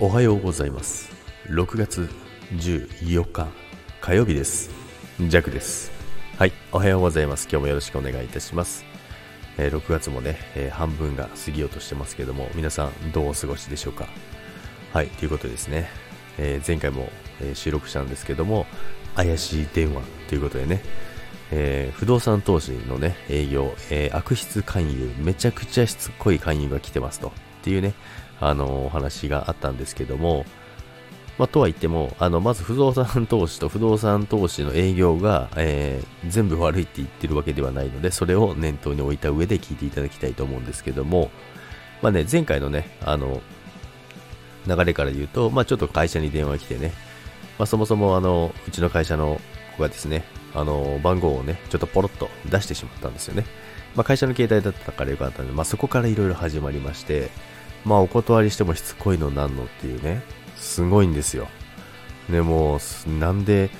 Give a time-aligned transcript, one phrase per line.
[0.00, 1.12] おはようございます。
[1.46, 2.08] 6月
[2.54, 3.46] 14日
[4.00, 4.70] 火曜日です。
[5.20, 5.92] ジャクです。
[6.36, 7.44] はいおはようございます。
[7.48, 8.84] 今日もよろしくお願いいたします、
[9.56, 14.08] えー6月もね、えー半分が過ぎようとしてますけども皆さんどうお過ごしでしょうか。
[14.92, 15.88] はいということですね、
[16.38, 17.08] えー前回も、
[17.40, 18.66] え収録したんですけども
[19.14, 20.82] 怪しい電話ということでね。
[21.52, 27.32] えー不動産投資のね、営業、えー悪質勧誘、めちゃくちゃしつこい勧誘が来てますと、
[27.64, 27.94] っていうね、
[28.40, 30.44] あのお話があったんですけども、
[31.38, 41.30] まあ、とは言っても、あの、まず不動産投資と不動産投資の営業が、えー全部悪いって言ってるわけではないので、それを念頭に置いた上で聞いていただきたいと思うんですけども、
[42.02, 43.40] まあね、前回のね、あの、
[44.66, 46.92] 流れから言うと、まあ、ちょっと会社に電話来てね、
[47.58, 49.40] まあ、そもそもあの、うちの会社の
[49.76, 50.24] 子がですね、
[50.54, 53.44] あの、番号をね、ちょっとポロッと出してしまったんですよね。
[53.94, 57.30] まあ、会社の携帯だったからよかったんで、まあ、そこからいろいろ始まりまして、
[57.84, 60.22] まあ、お断りしてもしつこいのなんのっていうね、
[60.56, 61.48] すごいんですよ。
[62.30, 63.70] でもう、なんで、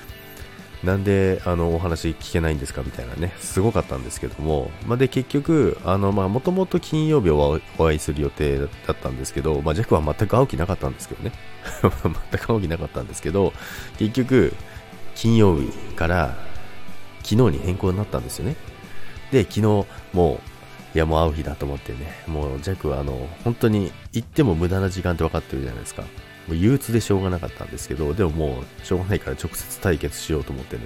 [0.84, 11.32] なんで、あの、お話聞けないんですかみたいなね、すごかったんですけども、まあ、で、結局、あの、まあ、もともと金曜日はお会いする予定だったんですけど、まあ、ジャックは全く会う気なかったんですけどね。
[11.80, 13.54] 全く会う気なかったんですけど、
[13.98, 14.54] 結局、
[15.14, 16.36] 金曜日から
[17.22, 18.56] 昨日に変更になったんですよね。
[19.30, 19.60] で、昨日、
[20.12, 20.40] もう、
[20.94, 26.02] いや、もう会う日だと思ってね、もう、ジャックは、あの、本当に行っても無駄な時間って分かってるじゃないですか。
[26.02, 26.08] も
[26.50, 30.82] う憂鬱でしょうがなかったんですけど、でももう、しょうがないから直接対決しようと思ってね、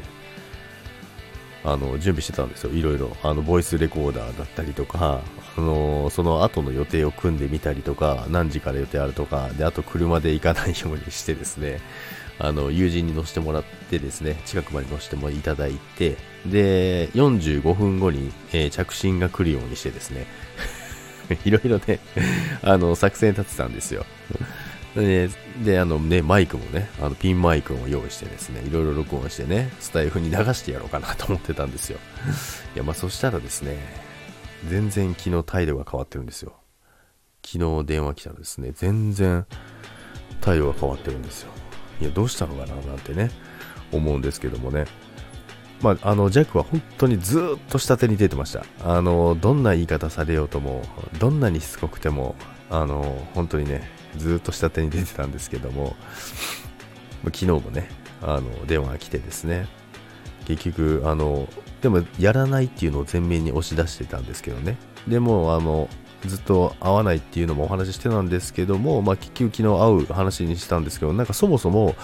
[1.73, 2.71] あの、準備してたんですよ。
[2.73, 3.17] いろいろ。
[3.23, 5.21] あの、ボイスレコーダーだったりとか、
[5.57, 11.81] あの、その後の予定を組んでみたりとか、何時から予定あるとか、で、あと車で行かないようにしてですね、
[12.39, 20.27] あの、友人に乗せてもらってですね、近くまで乗せてもいただいて、で、45分後に、えー着信が来るようにしてですね、
[21.45, 21.99] いろいろね、
[22.63, 24.07] あの、作戦立てたんですよ。
[24.95, 25.29] で、
[25.65, 31.99] であのね、マイクもね、あのピンマイクを用意してですね、いろいろ録音してね、スタイフに流してやろうかなと思ってたんですよ。
[32.75, 33.77] いや、まあそしたらですね、
[34.69, 36.55] 全然昨日態度が変わってるんですよ。
[37.45, 39.47] 昨日電話来たらですね、全然
[40.41, 41.51] 態度が変わってるんですよ。
[42.01, 43.31] いや、どうしたのかななんてね、
[43.93, 44.87] 思うんですけどもね。
[45.83, 48.65] まあ、あの、ジャックは本当にずっと下手に出てました。
[48.83, 50.83] あの、どんな言い方されようとも、
[51.19, 52.35] どんなにしつこくても、
[52.69, 55.97] あの、本当にね、ずっと下手に出てたんですけども、
[57.25, 57.89] 昨日もね、
[58.23, 59.69] あの、電話が来てですね、
[60.47, 61.49] 結局、あの、
[61.83, 64.77] でも、やらないっていうのを前面に押し出してたんですけどね。
[65.07, 65.89] でも、あの、
[66.27, 71.95] ずっと会わないっていうのもお話ししてたんですけども、まあ、結局昨日会う話にしたんですけど、なんかそもそも、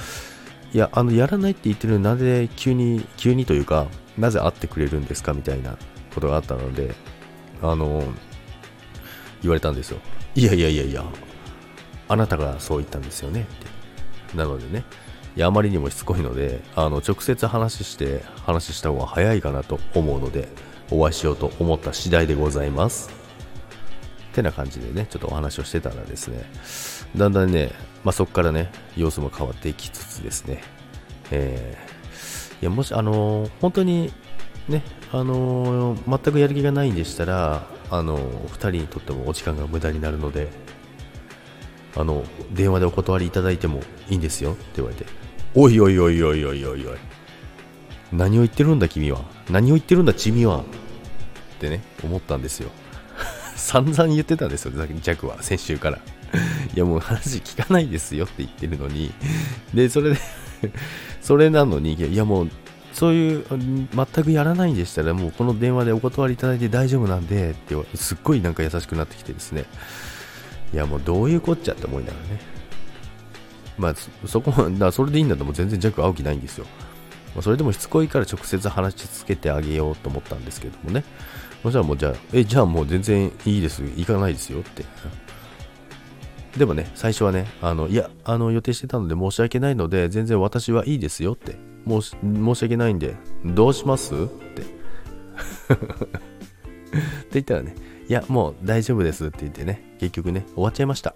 [0.72, 3.86] いや、あの、やらないって言ってるのになぜ急に、急にというか、
[4.18, 5.76] なぜ会ってくれるんですかみたいな
[6.14, 6.94] ことがあったので、
[7.62, 8.04] あの、
[9.42, 9.98] 言われたんですよ。
[10.34, 11.04] いやいやいやいや、
[12.14, 14.36] あなたがそう言ったんですよねって。
[14.36, 14.84] なのでね、
[15.36, 20.48] いや、あまりにもしつこいので、あの、直接話して、話した方が早いかなと思うので、
[20.90, 23.10] お会いしようと思った次第でございます。
[24.32, 26.44] てな感じでね、ちょっとお話をしてたらですね、
[27.16, 27.72] だんだんね、
[28.04, 30.62] まあ、そこからね、様子も変わっていきつつですね、
[31.30, 34.12] えーいや、もし、あのー本当に
[34.68, 34.82] ね、
[35.12, 40.48] あのー全くやる気がないんでしたら、あのー二人にとってもお時間が無駄になるので、
[41.96, 45.06] あの、電話でお断りいただいてもいいんですよって言われて、
[45.54, 46.98] おいおいおいおいおいおいおい、
[48.12, 50.62] 何を言ってるんだ君は、何を言ってるんだチミは、っ
[51.60, 52.70] てね、思ったんですよ。
[53.56, 55.98] 散々言ってたんですよ、ジャックは、先週から。
[56.74, 59.12] いや、もう話聞かないですよって言ってるのに、
[59.72, 60.18] で、それで
[61.20, 62.50] それなのに、いや、もう、
[62.92, 69.64] そういう、全くやらないんでしたら、もうこの電話でお断りいただいて大丈夫なんで、ってすっごいなんか優しくなってきてですね、
[70.74, 72.40] いや、もうどういうこっちゃって思いながらね。
[73.78, 76.66] まあ、そそこ、だそれでいいんだともう全然ジャック会う気ないんですよ。
[77.40, 81.04] それでもしつこいから直接話しつけてあげようと思ったんですけどもね。
[81.62, 83.82] そしたらもうじゃあ、え、じゃあもう全然いいです。
[83.96, 84.84] 行かないですよって。
[86.58, 91.56] でもね、最初はね、あの、いや、あの、予定してたので申し訳ないので、全然私はいいですよって。
[91.88, 94.14] 申し、申し訳ないんで、どうします？
[94.14, 94.62] って。
[95.74, 97.74] って言ったらね、
[98.08, 101.14] いや、もう大丈夫ですって言ってね、結局ね、終わっちゃいました。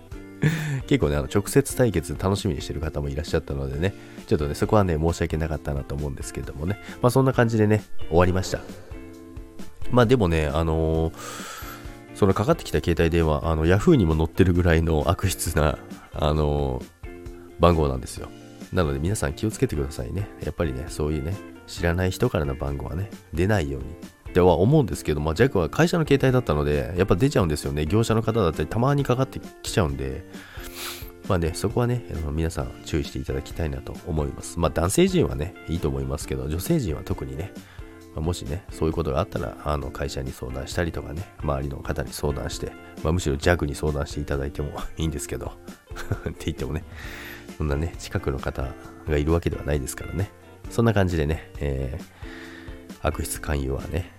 [0.86, 3.94] 結構ね、あの直接対決楽しみにしてる方もいらっしゃったのでね、
[4.26, 8.60] ちょっとね、そこはね、申し訳なかったなと思うんですけどもね、まあそんな感じでね、終わりました。
[9.90, 11.58] まあでもね、あのー
[12.14, 15.78] そのかかってきた携帯電話、あの、Yahoo にも載ってるぐらいの 悪質な、
[16.12, 16.98] あのー
[17.60, 18.28] 番号なんですよ。
[18.72, 20.28] なので皆さん気をつけてくださいね。
[20.44, 21.36] やっぱりね、そういうね、
[21.66, 23.88] 知らない人からの番号はね、出ないように。
[24.28, 27.86] っては思うんですけど、まあ、ジャックは会社の携帯だったので、やっぱ出ちゃうんですよね。
[27.86, 30.24] 業者の方だったり、たまにかかってきちゃうんで、
[31.28, 34.58] まあね、そこはね、あの皆さん注意していただきたいなと思います。
[34.58, 37.52] まあ男性陣はね、いいと思いますけど、女性陣は特にね、
[38.14, 42.72] まあ、もしね、そういうことがあったら、あの会社に相談したりとかね、周りの方に相談して、
[43.02, 45.52] まあ、むしろ弱に相談していただいても いいんですけど、
[46.28, 46.84] って言ってもね、
[47.58, 48.66] そんなね、近くの方
[49.06, 50.30] がいるわけではないですからね。
[50.70, 54.17] そんな感じでね、えー、悪質勧誘はね、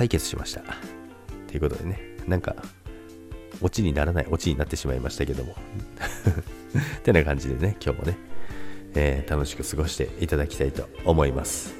[0.00, 0.62] 解決しました。
[1.46, 2.56] ということでね、なんか、
[3.60, 5.54] オチにならないオチになってしまいましたけども。
[7.00, 8.16] ってな感じでね、今日もね、
[8.94, 11.74] えー、楽しく過ごしていただきたいと思います。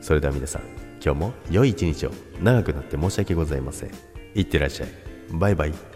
[0.00, 0.62] それでは皆さん、
[1.04, 2.12] 今日も良い一日を
[2.42, 3.90] 長くなって申し訳ございません。
[4.34, 4.88] いってらっしゃい。
[5.32, 5.95] バイバイ。